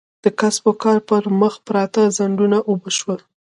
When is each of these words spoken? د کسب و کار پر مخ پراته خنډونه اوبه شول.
د 0.23 0.25
کسب 0.39 0.63
و 0.69 0.71
کار 0.83 0.99
پر 1.09 1.21
مخ 1.39 1.53
پراته 1.67 2.03
خنډونه 2.15 2.57
اوبه 2.69 2.89
شول. 2.97 3.19